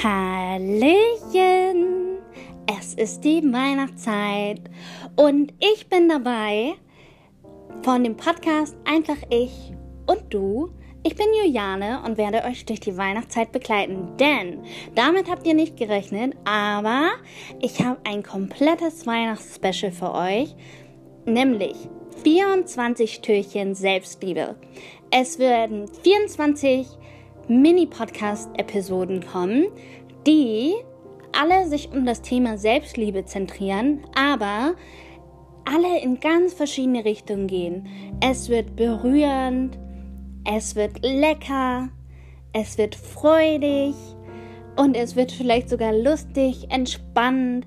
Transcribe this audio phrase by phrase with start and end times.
[0.00, 1.88] Hallöchen!
[2.66, 4.60] Es ist die Weihnachtszeit
[5.16, 6.74] und ich bin dabei
[7.82, 9.72] von dem Podcast Einfach ich
[10.06, 10.70] und du.
[11.02, 14.62] Ich bin Juliane und werde euch durch die Weihnachtszeit begleiten, denn
[14.94, 17.08] damit habt ihr nicht gerechnet, aber
[17.60, 20.54] ich habe ein komplettes Weihnachtsspecial für euch,
[21.26, 21.74] nämlich
[22.22, 24.54] 24 Türchen Selbstliebe.
[25.10, 26.86] Es werden 24
[27.48, 29.66] Mini-Podcast-Episoden kommen,
[30.26, 30.74] die
[31.32, 34.74] alle sich um das Thema Selbstliebe zentrieren, aber
[35.64, 37.86] alle in ganz verschiedene Richtungen gehen.
[38.20, 39.78] Es wird berührend,
[40.44, 41.90] es wird lecker,
[42.52, 43.94] es wird freudig
[44.76, 47.66] und es wird vielleicht sogar lustig, entspannt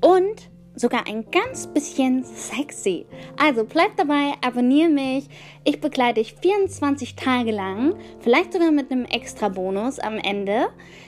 [0.00, 3.06] und sogar ein ganz bisschen sexy.
[3.36, 5.28] Also bleib dabei, abonniere mich.
[5.64, 10.66] Ich begleite dich 24 Tage lang, vielleicht sogar mit einem extra Bonus am Ende.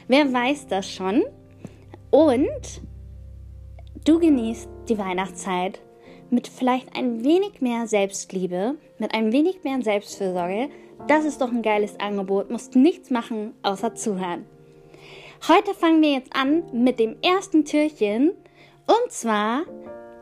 [0.09, 1.25] Wer weiß das schon?
[2.11, 2.81] Und
[4.05, 5.81] du genießt die Weihnachtszeit
[6.31, 10.69] mit vielleicht ein wenig mehr Selbstliebe, mit ein wenig mehr Selbstfürsorge.
[11.09, 14.47] Das ist doch ein geiles Angebot, musst nichts machen außer zuhören.
[15.49, 18.33] Heute fangen wir jetzt an mit dem ersten Türchen
[18.87, 19.63] und zwar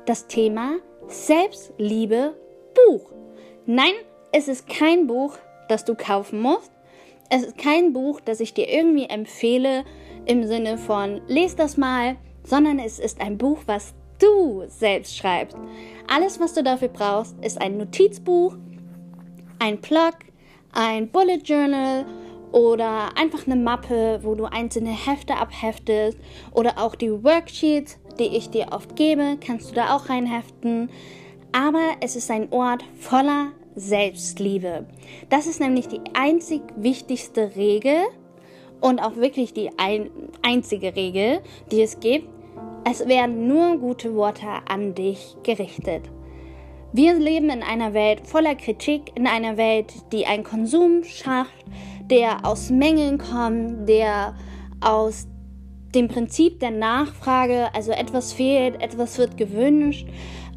[0.07, 0.77] das Thema
[1.07, 2.35] Selbstliebe
[2.75, 3.13] Buch.
[3.67, 3.93] Nein,
[4.33, 5.37] es ist kein Buch,
[5.69, 6.73] das du kaufen musst.
[7.31, 9.85] Es ist kein Buch, das ich dir irgendwie empfehle
[10.27, 15.57] im Sinne von lese das mal, sondern es ist ein Buch, was du selbst schreibst.
[16.07, 18.57] Alles, was du dafür brauchst, ist ein Notizbuch,
[19.59, 20.13] ein Plug,
[20.73, 22.05] ein Bullet Journal
[22.53, 26.19] oder einfach eine Mappe, wo du einzelne Hefte abheftest
[26.53, 30.91] oder auch die Worksheets, die ich dir oft gebe, kannst du da auch reinheften.
[31.53, 34.87] Aber es ist ein Ort voller Selbstliebe.
[35.31, 37.97] Das ist nämlich die einzig wichtigste Regel
[38.81, 40.11] und auch wirklich die ein
[40.43, 42.29] einzige Regel, die es gibt.
[42.89, 46.11] Es werden nur gute Worte an dich gerichtet.
[46.93, 51.65] Wir leben in einer Welt voller Kritik, in einer Welt, die einen Konsum schafft,
[52.11, 54.37] der aus Mängeln kommt, der
[54.81, 55.27] aus
[55.95, 60.07] dem Prinzip der Nachfrage, also etwas fehlt, etwas wird gewünscht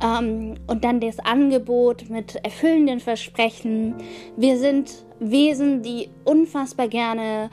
[0.03, 3.96] ähm, und dann das Angebot mit erfüllenden Versprechen.
[4.36, 7.50] Wir sind Wesen, die unfassbar gerne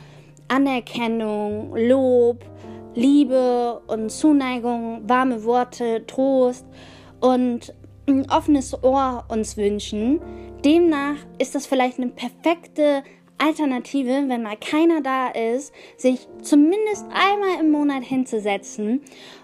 [0.48, 2.44] Anerkennung, Lob,
[2.94, 6.66] Liebe und Zuneigung, warme Worte, Trost
[7.20, 7.74] und
[8.06, 10.20] ein offenes Ohr uns wünschen.
[10.64, 13.02] Demnach ist das vielleicht eine perfekte
[13.44, 19.02] Alternative, wenn mal keiner da ist, sich zumindest einmal im Monat hinzusetzen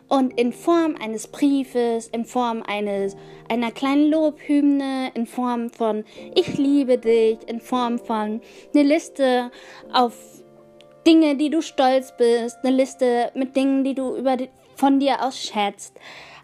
[0.08, 3.14] und in Form eines Briefes, in Form eines
[3.50, 8.40] einer kleinen Lobhymne, in Form von Ich liebe dich, in Form von
[8.74, 9.50] eine Liste
[9.92, 10.14] auf
[11.06, 15.22] Dinge, die du stolz bist, eine Liste mit Dingen, die du über die, von dir
[15.22, 15.94] aus schätzt,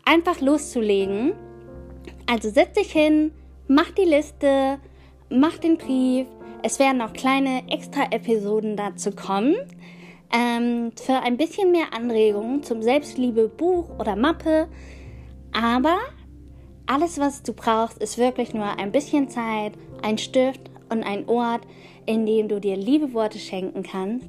[0.04, 1.32] einfach loszulegen.
[2.26, 3.32] Also setz dich hin,
[3.66, 4.78] mach die Liste,
[5.30, 6.26] mach den Brief,
[6.62, 9.54] es werden auch kleine Extra-Episoden dazu kommen.
[10.32, 14.68] Ähm, für ein bisschen mehr Anregungen zum Selbstliebe-Buch oder Mappe.
[15.52, 15.98] Aber
[16.86, 19.72] alles, was du brauchst, ist wirklich nur ein bisschen Zeit,
[20.02, 21.62] ein Stift und ein Ort,
[22.06, 24.28] in dem du dir liebe Worte schenken kannst.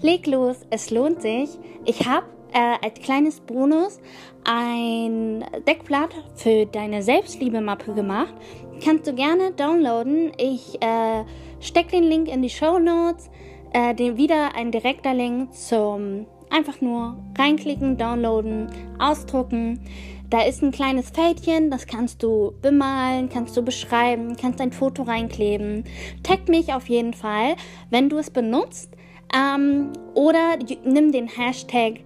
[0.00, 1.50] Leg los, es lohnt sich.
[1.84, 4.00] Ich habe äh, als kleines Bonus
[4.44, 8.34] ein Deckblatt für deine Selbstliebe-Mappe gemacht.
[8.82, 10.32] Kannst du gerne downloaden.
[10.38, 11.24] Ich äh,
[11.60, 13.30] steck den Link in die Show Notes.
[13.72, 18.68] Äh, wieder ein direkter Link zum einfach nur reinklicken, downloaden,
[18.98, 19.80] ausdrucken.
[20.28, 25.02] Da ist ein kleines Fältchen, das kannst du bemalen, kannst du beschreiben, kannst ein Foto
[25.02, 25.84] reinkleben.
[26.22, 27.56] Tag mich auf jeden Fall,
[27.90, 28.96] wenn du es benutzt.
[29.34, 32.00] Ähm, oder nimm den Hashtag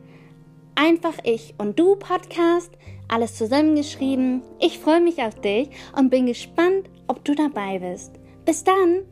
[0.75, 2.71] einfach ich und du Podcast,
[3.09, 4.43] alles zusammengeschrieben.
[4.61, 8.13] Ich freue mich auf dich und bin gespannt, ob du dabei bist.
[8.45, 9.03] Bis dann!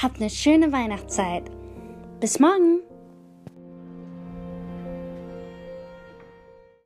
[0.00, 1.44] Habt eine schöne Weihnachtszeit.
[2.20, 2.80] Bis morgen.